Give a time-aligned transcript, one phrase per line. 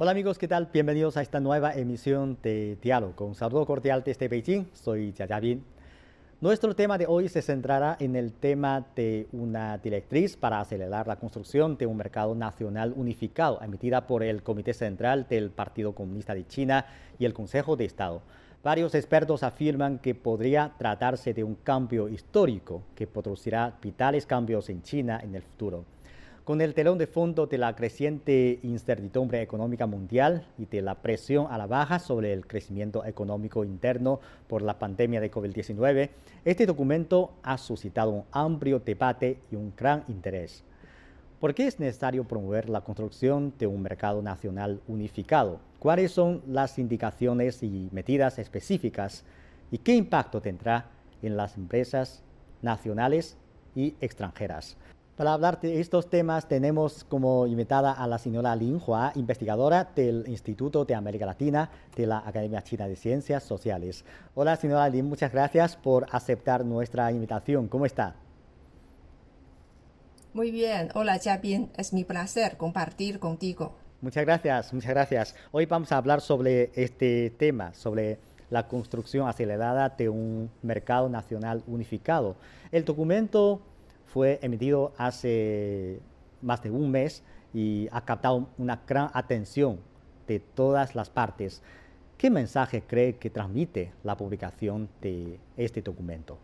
[0.00, 0.68] Hola amigos, ¿qué tal?
[0.72, 3.16] Bienvenidos a esta nueva emisión de Diálogo.
[3.16, 5.64] Con saludo cordial desde Beijing, soy Jia Bin.
[6.40, 11.16] Nuestro tema de hoy se centrará en el tema de una directriz para acelerar la
[11.16, 16.46] construcción de un mercado nacional unificado, emitida por el Comité Central del Partido Comunista de
[16.46, 16.86] China
[17.18, 18.22] y el Consejo de Estado.
[18.62, 24.80] Varios expertos afirman que podría tratarse de un cambio histórico que producirá vitales cambios en
[24.80, 25.84] China en el futuro.
[26.48, 31.46] Con el telón de fondo de la creciente incertidumbre económica mundial y de la presión
[31.50, 36.08] a la baja sobre el crecimiento económico interno por la pandemia de COVID-19,
[36.46, 40.64] este documento ha suscitado un amplio debate y un gran interés.
[41.38, 45.60] ¿Por qué es necesario promover la construcción de un mercado nacional unificado?
[45.78, 49.22] ¿Cuáles son las indicaciones y medidas específicas?
[49.70, 50.86] ¿Y qué impacto tendrá
[51.20, 52.22] en las empresas
[52.62, 53.36] nacionales
[53.76, 54.78] y extranjeras?
[55.18, 60.24] Para hablar de estos temas tenemos como invitada a la señora Lin Hua, investigadora del
[60.28, 64.04] Instituto de América Latina de la Academia China de Ciencias Sociales.
[64.36, 67.66] Hola señora Lin, muchas gracias por aceptar nuestra invitación.
[67.66, 68.14] ¿Cómo está?
[70.34, 73.74] Muy bien, hola Bien, es mi placer compartir contigo.
[74.00, 75.34] Muchas gracias, muchas gracias.
[75.50, 81.64] Hoy vamos a hablar sobre este tema, sobre la construcción acelerada de un mercado nacional
[81.66, 82.36] unificado.
[82.70, 83.62] El documento
[84.12, 86.00] fue emitido hace
[86.42, 89.80] más de un mes y ha captado una gran atención
[90.26, 91.62] de todas las partes.
[92.16, 96.38] ¿Qué mensaje cree que transmite la publicación de este documento?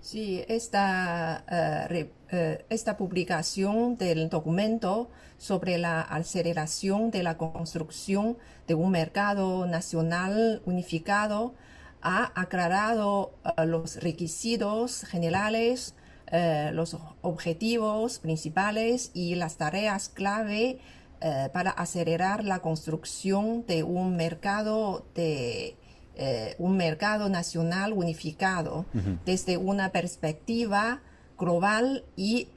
[0.00, 8.74] Sí, esta, eh, eh, esta publicación del documento sobre la aceleración de la construcción de
[8.74, 11.54] un mercado nacional unificado
[12.02, 15.94] ha aclarado eh, los requisitos generales,
[16.30, 20.80] eh, los objetivos principales y las tareas clave
[21.20, 25.76] eh, para acelerar la construcción de un mercado de
[26.58, 28.84] un mercado nacional unificado
[29.24, 31.00] desde una perspectiva
[31.38, 32.48] global y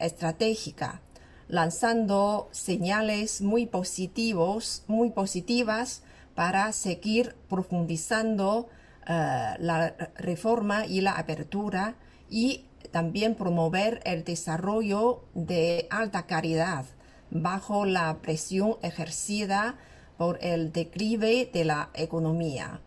[0.00, 1.00] estratégica,
[1.46, 6.02] lanzando señales muy positivos, muy positivas
[6.34, 8.68] para seguir profundizando
[9.06, 11.96] la reforma y la apertura
[12.30, 16.86] y también promover el desarrollo de alta calidad
[17.30, 19.76] bajo la presión ejercida
[20.16, 22.80] por el declive de la economía.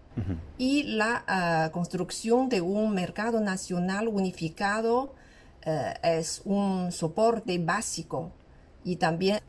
[0.57, 5.13] Y la eh, construcción de un mercado nacional unificado
[5.63, 8.31] eh, es un soporte básico
[8.83, 9.41] y también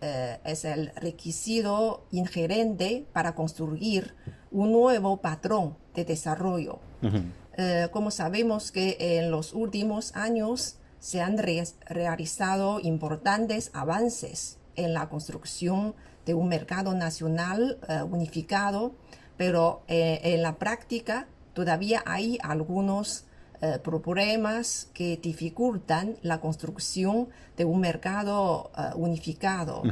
[0.00, 4.14] es el requisito ingerente para construir
[4.50, 6.78] un nuevo patrón de desarrollo.
[7.56, 15.08] Eh, como sabemos que en los últimos años se han realizado importantes avances en la
[15.08, 15.94] construcción
[16.24, 18.92] de un mercado nacional eh, unificado,
[19.36, 23.24] pero eh, en la práctica todavía hay algunos
[23.82, 29.82] problemas que dificultan la construcción de un mercado unificado.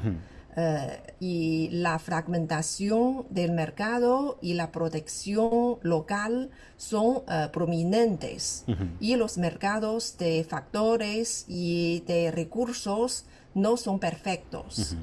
[0.59, 8.65] Eh, y la fragmentación del mercado y la protección local son eh, prominentes
[8.99, 14.97] y los mercados de factores y de recursos no son perfectos.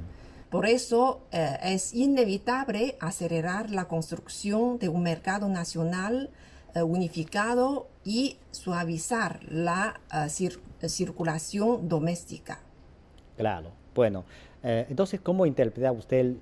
[0.49, 6.31] Por eso eh, es inevitable acelerar la construcción de un mercado nacional
[6.81, 9.99] unificado y suavizar la
[10.87, 12.59] circulación doméstica.
[13.37, 14.25] Claro, bueno.
[14.63, 16.35] Eh, entonces, ¿cómo interpreta usted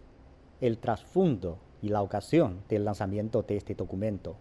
[0.62, 4.36] el, trasfondo y la ocasión del lanzamiento de este documento?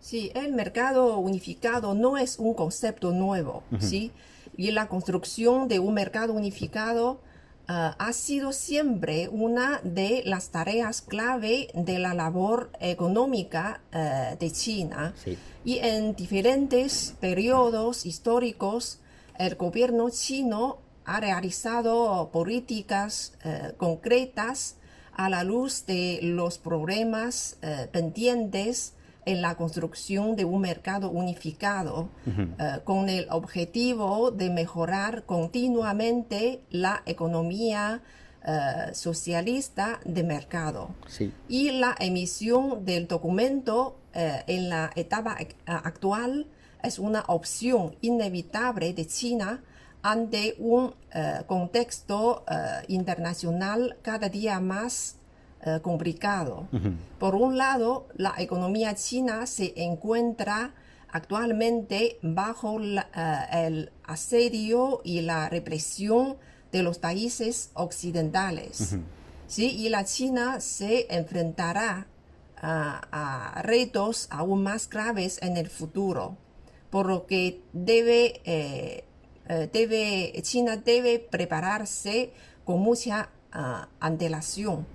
[0.00, 4.12] Sí, el mercado unificado no es un concepto nuevo, ¿sí?
[4.56, 7.20] Y la construcción de un mercado unificado
[7.66, 15.14] ha sido siempre una de las tareas clave de la labor económica eh, de China.
[15.64, 19.00] Y en diferentes periodos históricos,
[19.38, 24.76] el gobierno chino ha realizado políticas eh, concretas
[25.12, 28.93] a la luz de los problemas eh, pendientes
[29.26, 37.02] en la construcción de un mercado unificado eh, con el objetivo de mejorar continuamente la
[37.06, 38.02] economía
[38.92, 40.90] socialista de mercado.
[41.48, 46.46] Y la emisión del documento en la etapa actual
[46.82, 49.62] es una opción inevitable de China
[50.04, 55.16] ante un eh, contexto eh, internacional cada día más
[55.64, 56.68] eh, complicado.
[57.18, 60.74] Por un lado, la economía china se encuentra
[61.10, 66.36] actualmente bajo el asedio y la represión
[66.70, 68.96] de los países occidentales.
[69.46, 69.70] ¿sí?
[69.70, 72.08] Y la China se enfrentará
[72.60, 76.36] a, retos aún más graves en el futuro,
[76.90, 79.04] por lo que debe, eh,
[79.48, 82.32] eh, debe, China debe prepararse
[82.64, 84.86] con mucha uh, antelación.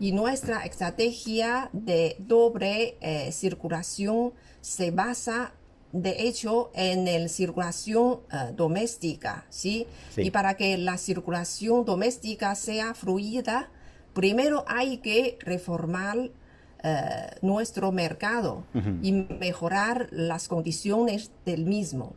[0.00, 5.52] Y nuestra estrategia de doble eh, circulación se basa
[5.92, 8.20] de hecho en la circulación
[8.54, 9.86] doméstica, ¿sí?
[10.16, 13.70] Y para que la circulación doméstica sea fluida,
[14.12, 16.30] primero hay que reformar
[16.84, 18.64] eh, nuestro mercado
[19.02, 22.14] y mejorar las condiciones del mismo.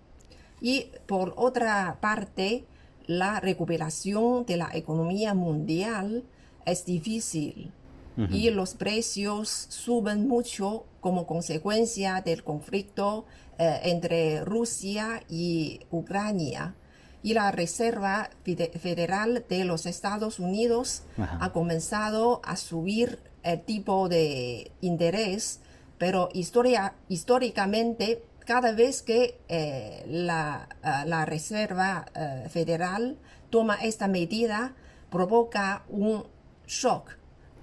[0.62, 2.66] Y por otra parte,
[3.08, 6.24] la recuperación de la economía mundial
[6.66, 7.72] es difícil.
[8.30, 13.26] Y los precios suben mucho como consecuencia del conflicto
[13.58, 16.76] eh, entre Rusia y Ucrania.
[17.24, 18.30] Y la Reserva
[18.80, 25.62] Federal de los Estados Unidos ha comenzado a subir el tipo de interés,
[25.98, 33.18] pero historia, históricamente cada vez que eh, la, ah, la, Reserva eh, Federal
[33.50, 34.76] toma esta medida,
[35.10, 36.26] provoca un
[36.68, 37.18] shock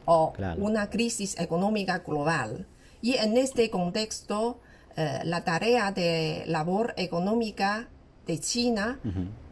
[0.06, 2.67] o una crisis económica global.
[3.02, 4.61] Y en este contexto,
[4.96, 7.90] eh, la tarea de labor económica
[8.26, 8.99] de China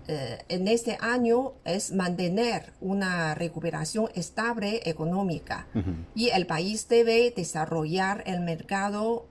[0.09, 5.67] eh, en este año es mantener una recuperación estable económica.
[6.15, 9.27] Y el país debe desarrollar el mercado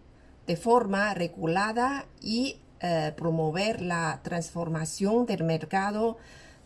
[0.47, 6.18] de forma regulada y eh, promover la transformación del mercado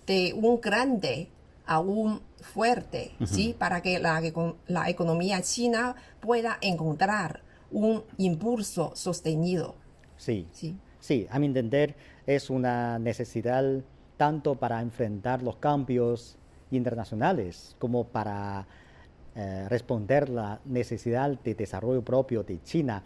[0.06, 1.30] de un grande
[1.66, 3.56] a un fuerte, ¿sí?
[3.58, 4.22] para que la,
[4.68, 9.76] la economía china pueda encontrar un impulso sostenido.
[10.18, 11.96] Sí, sí, sí, a mi entender
[12.26, 13.64] es una necesidad
[14.18, 16.38] tanto para enfrentar los cambios
[16.72, 18.68] internacionales como para
[19.36, 23.04] eh, responder la necesidad de desarrollo propio de China.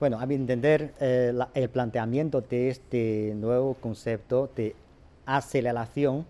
[0.00, 4.74] Bueno, a mi entender, eh, el planteamiento de este nuevo concepto de
[5.26, 6.24] aceleración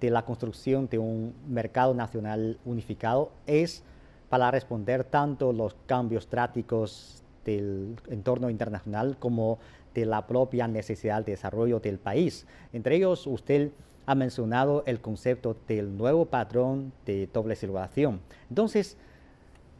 [0.00, 3.82] de la construcción de un mercado nacional unificado es
[4.28, 9.58] para responder tanto los cambios drásticos del entorno internacional como
[9.94, 12.46] de la propia necesidad de desarrollo del país.
[12.72, 13.72] Entre ellos, usted
[14.06, 18.20] ha mencionado el concepto del nuevo patrón de doble circulación.
[18.48, 18.96] Entonces,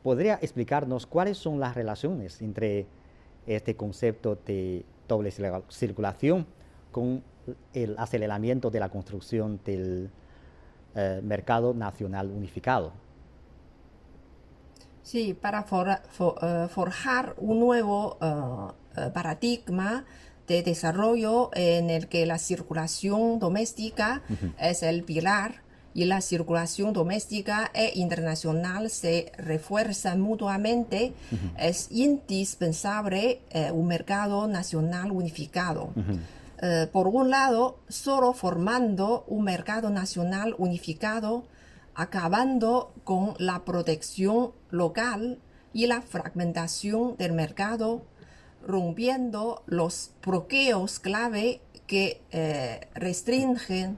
[0.02, 2.88] ¿podría explicarnos cuáles son las relaciones entre
[3.48, 5.32] este concepto de doble
[5.70, 6.46] circulación
[6.92, 7.22] con
[7.72, 10.10] el aceleramiento de la construcción del
[10.94, 12.92] eh, mercado nacional unificado?
[15.02, 20.04] Sí, para eh, forjar un nuevo eh, paradigma
[20.46, 24.22] de desarrollo en el que la circulación doméstica
[24.58, 25.62] es el pilar
[25.94, 31.12] y la circulación doméstica e internacional se refuerzan mutuamente,
[31.58, 35.92] es indispensable eh, un mercado nacional unificado.
[36.92, 41.44] por un lado, solo formando un mercado nacional unificado,
[41.94, 45.38] acabando con la protección local
[45.72, 48.02] y la fragmentación del mercado,
[48.64, 53.96] rompiendo los bloqueos clave que eh, restringen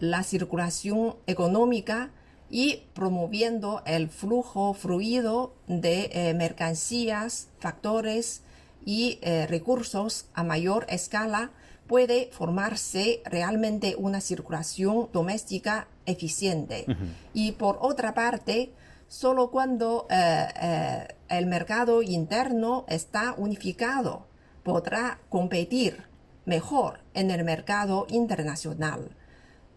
[0.00, 2.10] la circulación económica
[2.48, 8.42] y promoviendo el flujo fluido de eh, mercancías, factores
[8.84, 11.50] y eh, recursos a mayor escala,
[11.86, 16.86] puede formarse realmente una circulación doméstica eficiente.
[17.32, 18.72] Y por otra parte,
[19.08, 24.26] solo cuando eh, eh, el mercado interno está unificado
[24.62, 26.04] podrá competir
[26.44, 29.10] mejor en el mercado internacional,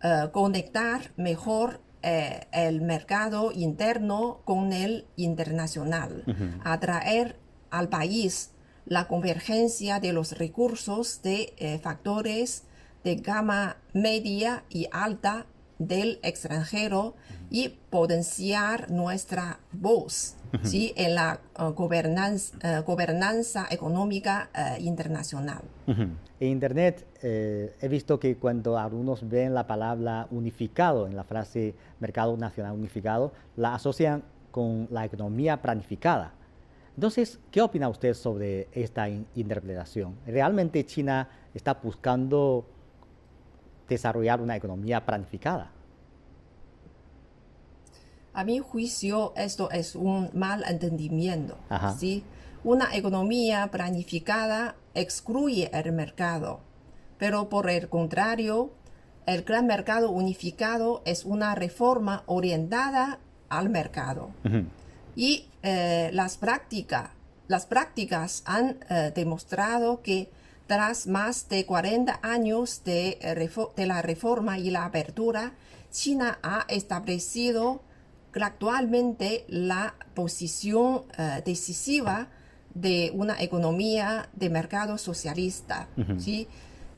[0.04, 6.24] eh, conectar mejor el mercado interno con el internacional,
[6.64, 7.36] atraer
[7.72, 8.52] al país
[8.86, 12.64] la convergencia de los recursos de factores
[13.04, 15.46] de gama media y alta
[15.78, 17.16] del extranjero
[17.50, 20.94] y potenciar nuestra voz ¿sí?
[20.96, 25.62] en la uh, gobernanza, uh, gobernanza, económica uh, internacional.
[26.40, 31.76] En Internet eh, he visto que cuando algunos ven la palabra unificado en la frase
[32.00, 36.34] mercado nacional unificado, la asocian con la economía planificada.
[36.96, 40.16] Entonces, ¿qué opina usted sobre esta interpretación?
[40.26, 42.66] ¿Realmente China está buscando
[43.88, 45.72] desarrollar una economía planificada?
[48.40, 51.58] A mi juicio, esto es un mal entendimiento.
[52.00, 52.24] ¿sí?
[52.64, 56.62] Una economía planificada excluye el mercado,
[57.18, 58.72] pero por el contrario,
[59.26, 63.20] el gran mercado unificado es una reforma orientada
[63.50, 64.30] al mercado.
[65.18, 67.10] Y eh, las, prácticas,
[67.50, 70.32] las prácticas han eh, demostrado que
[70.66, 73.20] tras más de 40 años de,
[73.76, 75.52] de, la reforma y la apertura,
[75.92, 77.82] China ha establecido
[78.34, 81.04] actualmente la posición
[81.46, 82.28] decisiva
[82.74, 85.88] de una economía de mercado socialista.
[86.18, 86.48] ¿sí?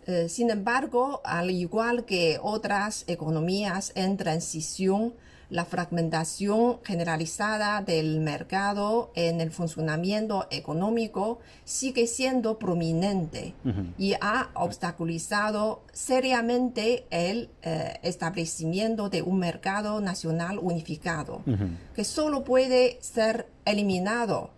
[0.08, 5.14] Eh, sin embargo, al igual que otras economías en transición,
[5.52, 13.54] la fragmentación generalizada del mercado en el funcionamiento económico sigue siendo prominente
[13.98, 21.42] y ha obstaculizado seriamente el eh, establecimiento de un mercado nacional unificado,
[21.96, 24.52] que solo puede ser eliminado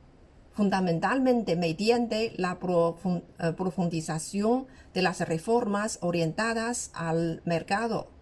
[0.54, 8.13] fundamentalmente mediante la eh, profundización de las reformas orientadas al mercado.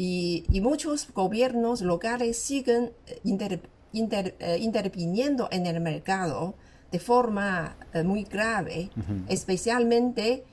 [0.00, 3.60] Y, muchos gobiernos locales siguen eh,
[3.92, 6.54] eh, interviniendo en el mercado
[6.92, 8.88] de forma muy grave,
[9.28, 10.44] especialmente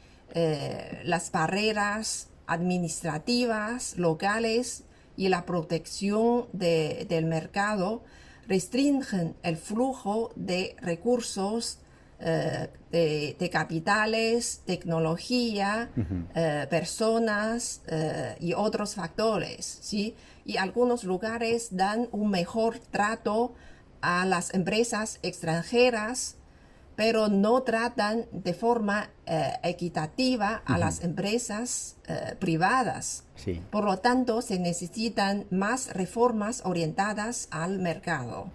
[1.06, 4.84] las barreras administrativas locales
[5.16, 8.04] y la protección del mercado
[8.48, 11.80] restringen el flujo de recursos,
[12.18, 12.70] eh,
[13.38, 15.90] de, capitales, tecnología,
[16.34, 19.80] eh, personas eh, y otros factores.
[19.82, 20.16] ¿sí?
[20.46, 23.54] Y algunos lugares dan un mejor trato
[24.00, 26.38] a las empresas extranjeras
[26.96, 29.10] pero no tratan de forma
[29.64, 31.98] equitativa a las empresas
[32.40, 33.26] privadas.
[33.70, 38.50] Por lo tanto, se necesitan más reformas orientadas al mercado.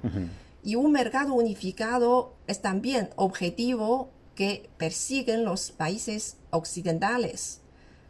[0.63, 7.61] Y un mercado unificado es también objetivo que persiguen los países occidentales.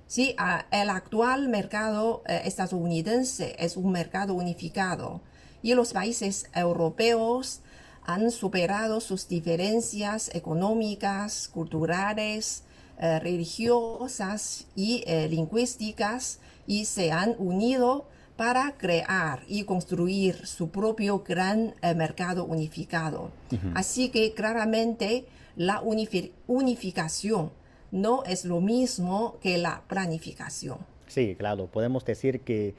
[0.07, 0.35] Sí,
[0.73, 5.21] el actual mercado eh, estadounidense es un mercado unificado
[5.62, 7.61] y los países europeos
[8.02, 12.64] han superado sus diferencias económicas, culturales,
[12.99, 18.09] eh, religiosas y eh, lingüísticas y se han unido
[18.41, 23.33] para crear y construir su propio gran eh, mercado unificado.
[23.75, 27.51] Así que claramente la unificación
[27.91, 30.79] no es lo mismo que la planificación.
[31.07, 32.75] Sí, claro, podemos decir que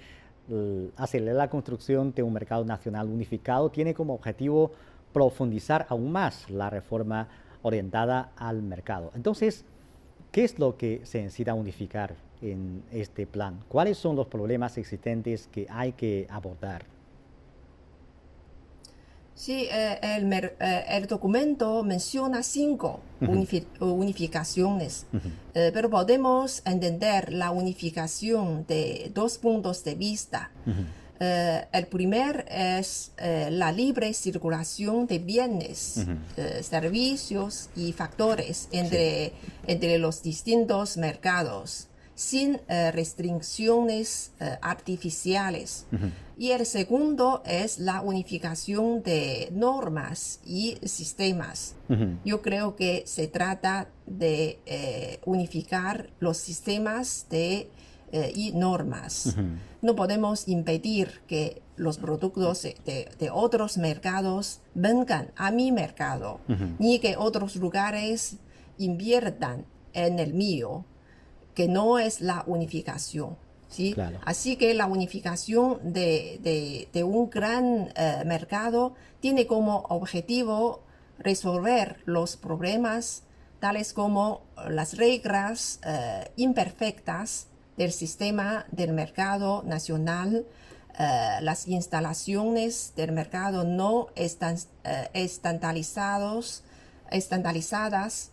[0.98, 4.72] acelerar la construcción de un mercado nacional unificado tiene como objetivo
[5.14, 7.28] profundizar aún más la reforma
[7.62, 9.12] orientada al mercado.
[9.14, 9.64] Entonces,
[10.32, 13.60] ¿qué es lo que se necesita unificar en este plan?
[13.68, 16.86] ¿Cuáles son los problemas existentes que hay que abordar?
[19.42, 23.00] Sí, eh, eh, el, documento menciona cinco
[23.80, 25.08] unificaciones,
[25.56, 30.52] eh, pero podemos entender la unificación de dos puntos de vista.
[31.20, 36.06] El primer es la libre circulación de bienes,
[36.62, 39.34] servicios y factores entre,
[39.68, 45.86] entre los distintos mercados sin restricciones artificiales.
[46.38, 51.76] Y el segundo es la unificación de normas y sistemas.
[52.24, 57.70] Yo creo que se trata de unificar los sistemas de
[58.14, 59.38] eh, y normas.
[59.82, 66.42] No podemos impedir que los productos de, otros mercados vengan a mi mercado,
[66.78, 68.36] ni que otros lugares
[68.78, 70.84] inviertan en el mío,
[71.54, 73.38] que no es la unificación.
[73.72, 73.96] ¿sí?
[74.26, 80.82] Así que la unificación de, un gran eh, mercado tiene como objetivo
[81.20, 83.24] resolver los problemas
[83.60, 90.46] tales como las reglas eh, imperfectas del sistema del mercado nacional,
[91.00, 94.58] eh, las instalaciones del mercado no están
[95.14, 96.64] estandarizados,
[97.12, 98.32] estandarizadas,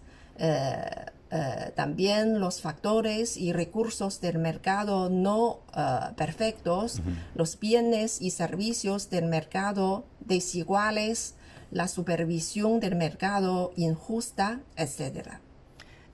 [1.30, 5.60] eh, también los factores y recursos del mercado no
[6.16, 7.00] perfectos,
[7.34, 11.34] los bienes y servicios del mercado desiguales,
[11.70, 15.38] la supervisión del mercado injusta, etc.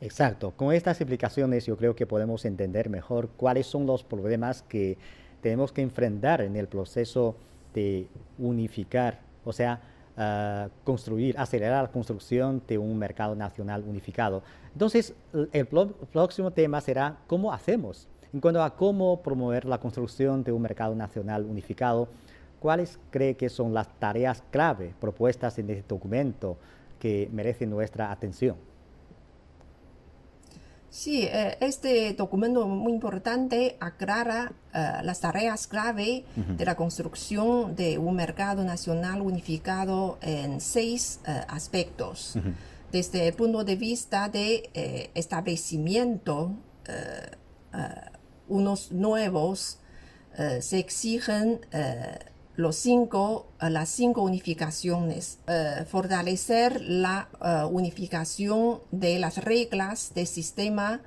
[0.01, 0.51] Exacto.
[0.51, 4.99] Con estas explicaciones yo creo que podemos entender mejor cuáles son los problemas que
[5.41, 7.37] tenemos que enfrentar en el proceso
[7.75, 9.81] de unificar, o sea,
[10.17, 14.43] ah, construir, acelerar la construcción de un mercado nacional unificado.
[14.73, 15.15] Entonces,
[15.53, 18.09] el próximo tema será cómo hacemos.
[18.33, 22.09] En cuanto a cómo promover la construcción de un mercado nacional unificado,
[22.59, 26.57] ¿cuáles cree que son las tareas clave propuestas en este documento
[26.99, 28.57] que merecen nuestra atención?
[30.95, 37.99] Sí, eh, este documento muy importante aclara eh, las tareas clave de la construcción de
[37.99, 42.39] un mercado nacional unificado en seis eh, aspectos.
[42.93, 46.53] Desde el punto de vista de establecimiento,
[48.47, 49.81] unos nuevos
[50.61, 51.61] se exigen
[52.57, 60.27] los cinco, eh, las cinco unificaciones, eh, fortalecer la eh, unificación de las reglas del
[60.27, 61.01] sistema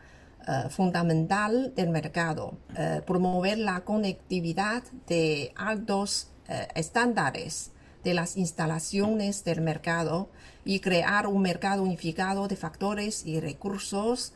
[0.70, 2.58] fundamental del mercado,
[3.06, 6.30] promover la conectividad de altos
[6.74, 7.72] estándares
[8.06, 10.30] de las instalaciones del mercado
[10.64, 14.32] y crear un mercado unificado de factores y recursos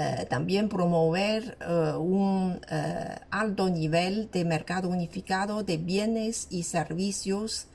[0.00, 7.66] eh, también promover eh, un eh, alto nivel de mercado unificado de bienes y servicios,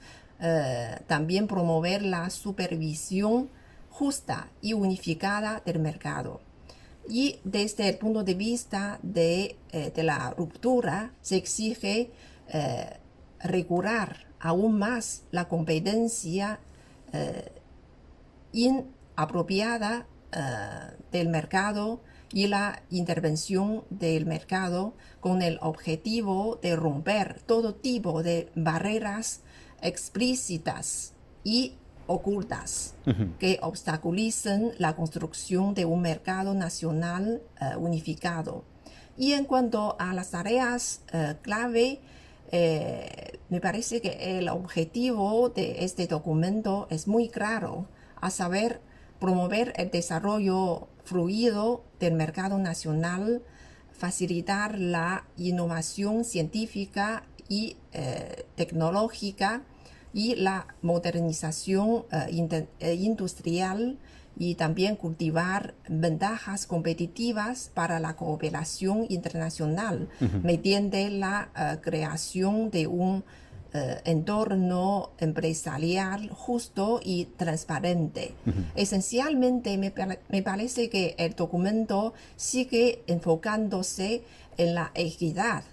[1.07, 3.49] también promover la supervisión
[3.89, 6.41] justa y unificada del mercado.
[7.07, 12.11] Y desde el punto de vista de, de la ruptura, se exige
[13.39, 16.59] regular aún más la competencia
[18.51, 20.05] inapropiada
[21.09, 22.01] del mercado
[22.33, 29.41] y la intervención del mercado con el objetivo de romper todo tipo de barreras
[29.81, 31.13] explícitas
[31.43, 31.75] y
[32.07, 32.95] ocultas
[33.39, 38.65] que obstaculicen la construcción de un mercado nacional eh, unificado.
[39.15, 42.01] Y en cuanto a las tareas eh, clave,
[42.51, 47.87] eh, me parece que el objetivo de este documento es muy claro,
[48.19, 48.81] a saber,
[49.19, 53.41] promover el desarrollo fluido del mercado nacional,
[53.91, 59.61] facilitar la innovación científica y eh, tecnológica
[60.13, 63.97] y la modernización eh, eh, industrial
[64.37, 70.09] y también cultivar ventajas competitivas para la cooperación internacional
[70.41, 73.23] mediante la creación de un
[73.73, 78.35] eh, entorno empresarial justo y transparente.
[78.75, 79.91] Esencialmente me,
[80.29, 84.23] me, parece que el documento sigue enfocándose
[84.57, 85.63] en la equidad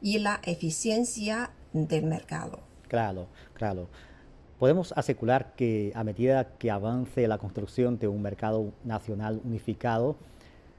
[0.00, 2.60] y la eficiencia del mercado.
[2.88, 3.88] Claro, claro.
[4.58, 10.16] Podemos asegurar que a medida que avance la construcción de un mercado nacional unificado,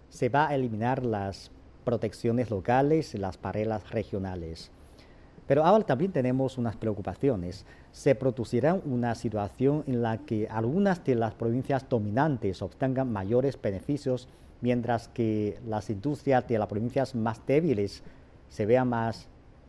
[0.10, 1.52] se va a eliminar las
[1.84, 4.72] protecciones locales y las barreras regionales.
[5.48, 7.66] Pero ahora también tenemos unas preocupaciones.
[7.92, 14.28] Se producirá una situación en la que algunas de las provincias dominantes obtengan mayores beneficios,
[14.62, 18.04] mientras que las industrias de las provincias más débiles
[18.50, 19.28] se vean más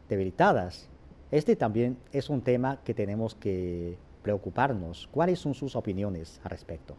[0.08, 0.88] debilitadas.
[1.30, 5.08] Este también es un tema que tenemos que preocuparnos.
[5.10, 6.96] ¿Cuáles son sus opiniones al respecto?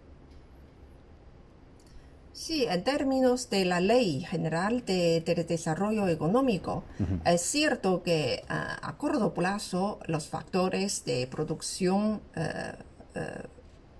[2.33, 6.83] Sí, en términos de la Ley General de, Desarrollo Económico,
[7.25, 12.73] es cierto que a corto plazo los factores de producción eh,
[13.13, 13.43] eh,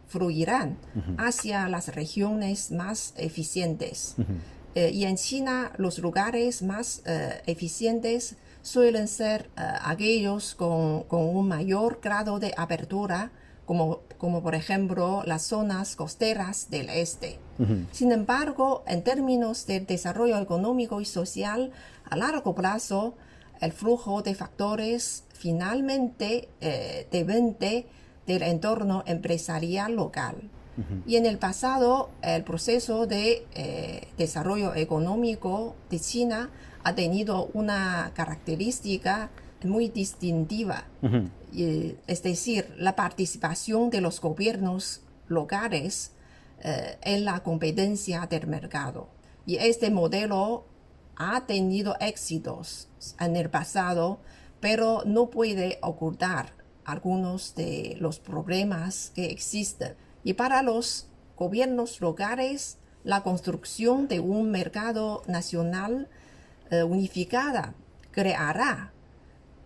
[0.08, 0.80] fluirán
[1.20, 4.16] hacia las regiones más eficientes.
[4.74, 7.04] Eh, y en China los lugares más
[7.46, 13.32] eficientes suelen ser aquellos con, con un mayor grado de apertura
[13.66, 17.40] como, como por ejemplo las zonas costeras del este.
[17.92, 21.72] Sin embargo, en términos de desarrollo económico y social,
[22.10, 23.16] a largo plazo,
[23.62, 27.86] el flujo de factores finalmente eh, depende
[28.26, 30.36] del entorno empresarial local.
[31.06, 36.50] Y en el pasado, el proceso de eh, desarrollo económico de China
[36.84, 39.30] ha tenido una característica
[39.64, 40.86] muy distintiva,
[41.54, 46.13] es decir, la participación de los gobiernos locales
[46.66, 49.10] eh, en la competencia del mercado.
[49.46, 50.64] Y este modelo
[51.18, 52.88] ha tenido éxitos
[53.20, 54.20] en el pasado,
[54.62, 56.54] pero no puede ocultar
[56.86, 59.96] algunos de los problemas que existen.
[60.24, 66.08] Y para los gobiernos locales, la construcción de un mercado nacional
[66.72, 67.76] eh, unificada
[68.12, 68.94] creará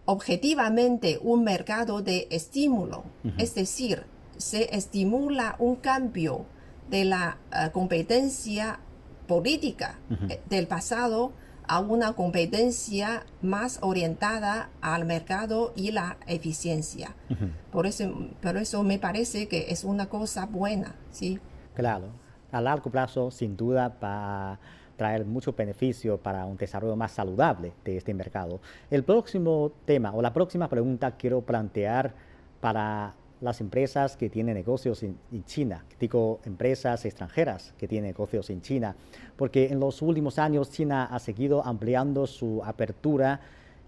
[0.05, 3.03] objetivamente un mercado de estímulo,
[3.37, 4.05] es decir,
[4.37, 6.45] se estimula un cambio
[6.89, 8.79] de la eh, competencia
[9.27, 11.31] política eh, del pasado
[11.67, 17.13] a una competencia más orientada al mercado y la eficiencia.
[17.71, 21.39] por, eso, por eso me parece que es una cosa buena, ¿sí?
[21.73, 22.07] Claro,
[22.51, 24.57] a largo plazo sin duda va
[24.97, 28.59] traer mucho beneficio para un desarrollo más saludable de este mercado.
[28.91, 32.13] El próximo tema o la próxima pregunta quiero plantear
[32.59, 38.61] para las empresas que tienen negocios en, China, digo empresas extranjeras que tienen negocios en
[38.61, 38.95] China,
[39.35, 43.39] porque en los últimos años China ha seguido ampliando su apertura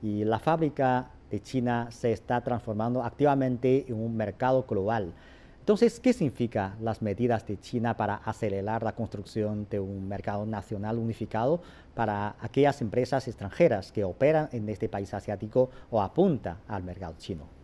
[0.01, 5.13] y la fábrica de China se está transformando activamente en un mercado global.
[5.59, 10.97] Entonces, ¿qué significan las medidas de China para acelerar la construcción de un mercado nacional
[10.97, 11.61] unificado
[11.93, 17.58] para aquellas empresas extranjeras que operan en este país asiático o apuntan al mercado chino?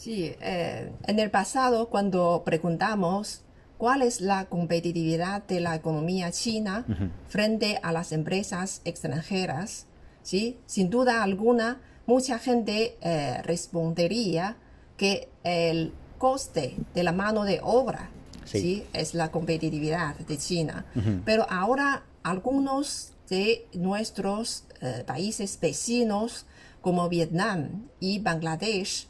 [0.00, 3.42] Sí, eh, en el pasado cuando preguntamos
[3.76, 6.86] cuál es la competitividad de la economía china
[7.28, 9.84] frente a las empresas extranjeras,
[10.22, 10.58] ¿sí?
[10.64, 14.56] sin duda alguna, mucha gente eh, respondería
[14.96, 18.08] que el coste de la mano de obra
[18.46, 18.86] sí.
[18.94, 20.86] es la competitividad de China.
[21.26, 26.46] Pero ahora algunos de nuestros eh, países vecinos
[26.80, 29.09] como Vietnam y Bangladesh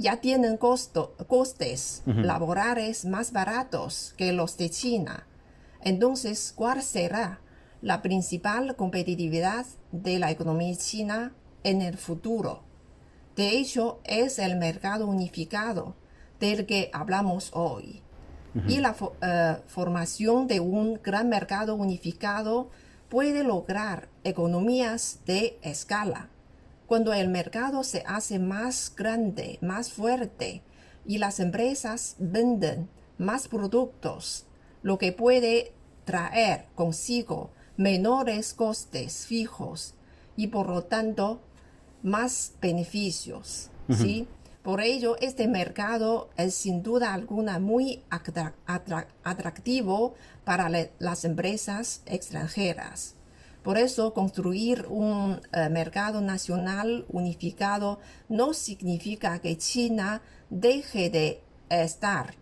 [0.00, 5.26] ya tienen costo, costes laborales más baratos que los de China.
[5.80, 7.40] Entonces, ¿cuál será
[7.80, 11.32] la principal competitividad de la economía china
[11.62, 12.62] en el futuro?
[13.36, 15.94] De hecho, es el mercado unificado
[16.40, 18.02] del que hablamos hoy.
[18.66, 22.70] Y la eh, formación de un gran mercado unificado
[23.08, 26.28] puede lograr economías de escala.
[26.88, 30.62] Cuando el mercado se hace más grande, más fuerte,
[31.06, 34.46] y las empresas venden más productos,
[34.82, 35.74] lo que puede
[36.06, 39.94] traer consigo menores costes fijos
[40.34, 41.42] y por lo tanto
[42.02, 44.26] más beneficios, ¿sí?
[44.62, 48.02] Por ello, este mercado es sin duda alguna muy
[49.24, 53.17] atractivo para las empresas extranjeras.
[53.68, 57.98] Por eso, construir un eh, mercado nacional unificado
[58.30, 62.34] no significa que China deje de estar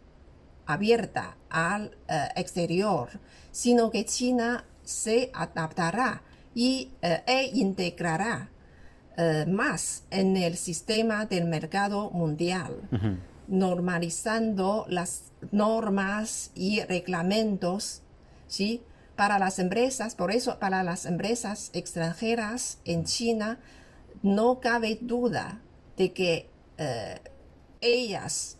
[0.67, 3.09] abierta al eh, exterior,
[3.51, 6.23] sino que China se adaptará
[6.55, 8.49] y, eh, e integrará
[9.17, 12.89] eh, más en el sistema del mercado mundial,
[13.49, 18.03] normalizando las normas y reglamentos,
[18.47, 18.81] ¿sí?
[19.17, 23.59] Para las empresas, por eso para las empresas extranjeras en China,
[24.23, 25.61] no cabe duda
[25.97, 27.21] de que eh,
[27.81, 28.59] ellas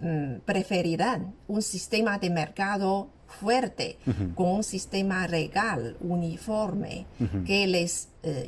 [0.00, 3.98] mm, preferirán un sistema de mercado fuerte,
[4.34, 7.06] con un sistema legal uniforme
[7.44, 8.46] que les eh,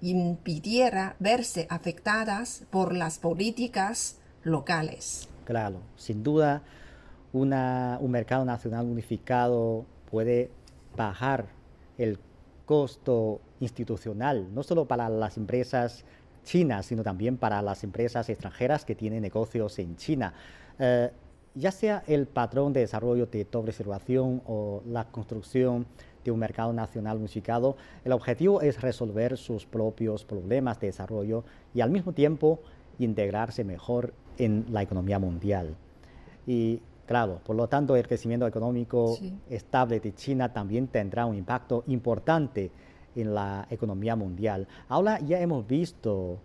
[0.00, 5.28] impidiera verse afectadas por las políticas locales.
[5.44, 6.62] Claro, sin duda
[7.32, 10.50] un mercado nacional unificado puede
[10.96, 11.46] bajar
[11.98, 12.18] el
[12.66, 16.04] costo institucional, no solo para las empresas
[16.44, 20.34] chinas, sino también para las empresas extranjeras que tienen negocios en China.
[20.78, 21.10] Eh,
[21.54, 25.86] ya sea el patrón de desarrollo de doble circulación o la construcción
[26.24, 31.80] de un mercado nacional unificado, el objetivo es resolver sus propios problemas de desarrollo y
[31.80, 32.60] al mismo tiempo
[32.98, 35.76] integrarse mejor en la economía mundial.
[36.46, 41.84] Y claro, por lo tanto, el crecimiento económico estable de China también tendrá un impacto
[41.86, 42.70] importante
[43.16, 44.66] en la economía mundial.
[44.88, 46.38] Ahora ya hemos visto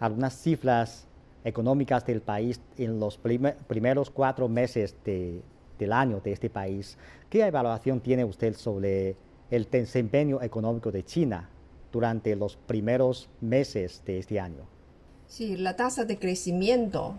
[0.00, 1.06] algunas cifras
[1.44, 6.96] económicas del país en los primeros cuatro meses del año de este país.
[7.28, 9.16] ¿Qué evaluación tiene usted sobre
[9.50, 11.48] el desempeño económico de China
[11.90, 14.64] durante los primeros meses de este año?
[15.26, 17.14] Sí, la tasa de crecimiento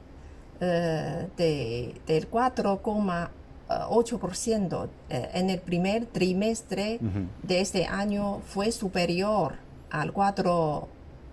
[0.66, 7.02] eh, de, del 4,8% eh, en el primer trimestre
[7.42, 9.56] de este año fue superior
[9.90, 10.88] al 4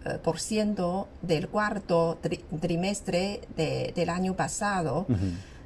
[0.04, 2.18] eh, por ciento del cuarto
[2.60, 5.06] trimestre del año pasado.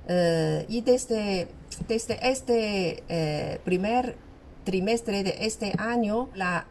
[0.09, 1.49] Eh, y desde,
[1.89, 4.17] desde este primer
[4.65, 6.67] trimestre de este año, la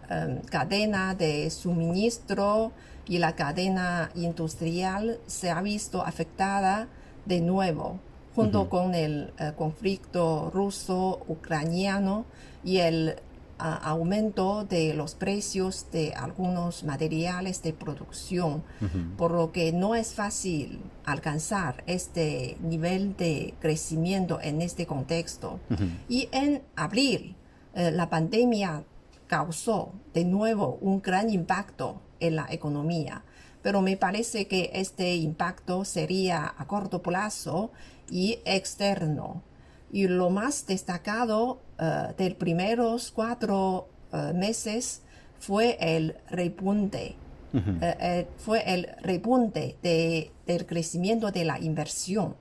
[0.51, 2.71] cadena de suministro
[3.07, 6.87] y la cadena industrial se ha visto afectada
[7.25, 7.99] de nuevo,
[8.35, 12.25] junto con el conflicto ruso-ucraniano
[12.63, 13.15] y el
[13.57, 18.63] aumento de los precios de algunos materiales de producción,
[19.17, 25.59] por lo que no es fácil alcanzar este nivel de crecimiento en este contexto.
[26.09, 27.35] Y en abril,
[27.75, 28.83] eh, la pandemia
[29.27, 33.23] causó de nuevo un gran impacto en la economía,
[33.61, 37.71] pero me parece que este impacto sería a corto plazo
[38.09, 39.43] y externo
[39.91, 45.03] y lo más destacado uh, de los primeros cuatro uh, meses
[45.39, 47.15] fue el repunte
[47.53, 52.35] eh, eh, fue el repunte de, del crecimiento de la inversión.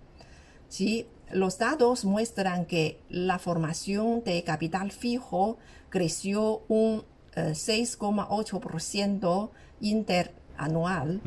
[0.69, 1.07] ¿sí?
[1.31, 5.59] Los datos muestran que la formación de capital fijo
[5.91, 9.51] creció un 6,8%
[9.83, 11.21] interanual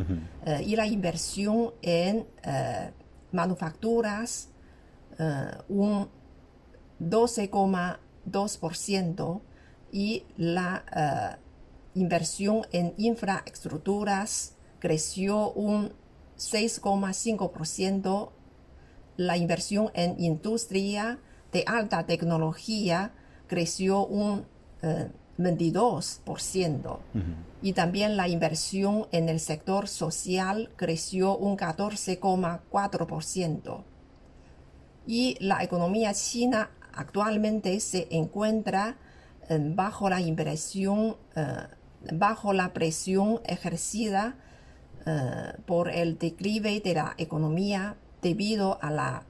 [0.65, 2.25] y la inversión en
[3.31, 4.49] manufacturas
[5.69, 6.09] un
[6.99, 9.41] 12,2%
[9.91, 11.37] y la
[11.93, 15.93] inversión en infraestructuras creció un
[16.37, 18.31] 6,5%,
[19.17, 21.19] la inversión en industria
[21.51, 23.13] de alta tecnología
[23.47, 24.45] creció un
[25.37, 27.19] 22% eh,
[27.65, 33.83] y también la inversión en el sector social creció un 14,4%.
[35.07, 38.97] Y la economía china actualmente se encuentra
[39.49, 41.15] eh, bajo la eh,
[42.13, 44.35] bajo la presión ejercida
[45.07, 49.23] eh, por el declive de la economía debido a la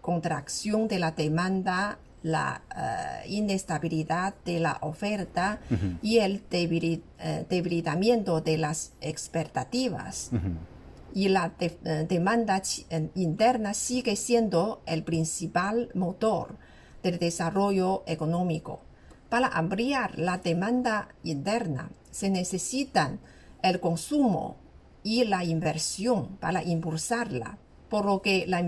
[0.00, 5.60] contracción de la demanda, la eh, inestabilidad de la oferta
[6.02, 10.30] y el eh, debilitamiento de las expectativas.
[11.14, 11.52] Y la
[12.08, 12.62] demanda
[13.14, 16.56] interna sigue siendo el principal motor
[17.02, 18.80] del desarrollo económico.
[19.28, 23.20] Para ampliar la demanda interna, se necesitan
[23.62, 24.56] el consumo
[25.02, 28.60] y la inversión para impulsarla, por lo que la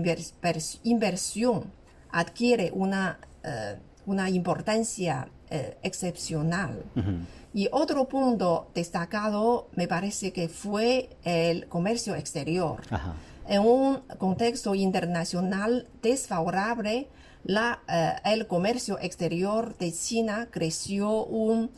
[0.83, 1.71] inversión
[2.11, 6.83] adquiere una, eh, una importancia eh, excepcional.
[7.53, 12.81] Y otro punto destacado me parece que fue el comercio exterior.
[13.47, 17.07] En un contexto internacional desfavorable,
[17.43, 21.69] la, eh, el comercio exterior de China creció un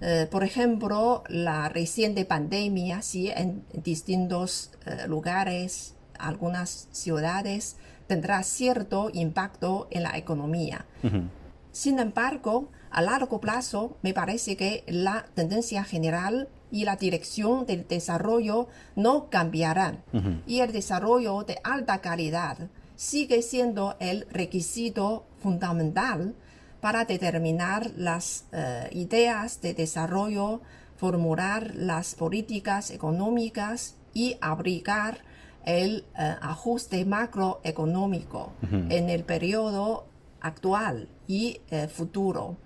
[0.01, 4.71] Eh, por ejemplo, la reciente pandemia, sí, en distintos
[5.07, 7.77] lugares, algunas ciudades,
[8.07, 10.85] tendrá cierto impacto en la economía.
[11.71, 17.87] Sin embargo, a largo plazo, me parece que la tendencia general y la dirección del
[17.87, 20.03] desarrollo no cambiarán.
[20.47, 22.57] Y el desarrollo de alta calidad
[22.97, 26.35] sigue siendo el requisito fundamental
[26.81, 30.61] para determinar las eh, ideas de desarrollo,
[30.97, 35.19] formular las políticas económicas y abrigar
[35.65, 40.07] el eh, ajuste macroeconómico en el periodo
[40.41, 42.57] actual y eh, futuro.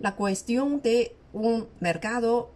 [0.00, 2.50] La cuestión de un mercado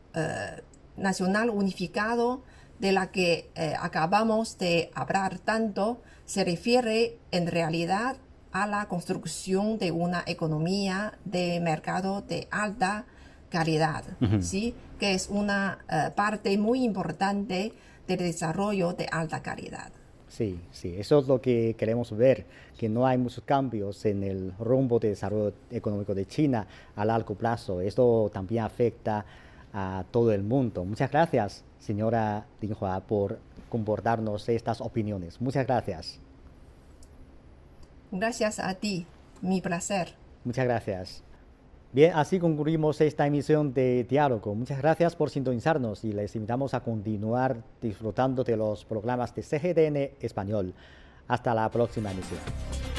[0.96, 2.42] nacional unificado
[2.80, 8.16] de la que acabamos de hablar tanto se refiere en realidad
[8.52, 13.04] a la construcción de una economía de mercado de alta
[13.48, 14.04] calidad,
[14.38, 14.72] ¿sí?
[15.00, 15.78] que es una
[16.14, 17.72] parte muy importante
[18.06, 19.90] del desarrollo de alta calidad.
[20.28, 22.46] Sí, sí, eso es lo que queremos ver,
[22.78, 26.64] que no hay muchos cambios en el rumbo de desarrollo económico de China
[26.94, 27.80] a largo plazo.
[27.80, 29.26] Esto también afecta
[29.72, 30.84] a todo el mundo.
[30.84, 33.40] Muchas gracias, señora Dinghua, por
[33.70, 35.40] comportarnos estas opiniones.
[35.40, 36.20] Muchas gracias.
[38.12, 39.06] Gracias a ti,
[39.40, 40.14] mi placer.
[40.44, 41.22] Muchas gracias.
[41.92, 44.54] Bien, así concluimos esta emisión de Diálogo.
[44.54, 50.16] Muchas gracias por sintonizarnos y les invitamos a continuar disfrutando de los programas de CGDN
[50.20, 50.72] Español.
[51.26, 52.89] Hasta la próxima emisión.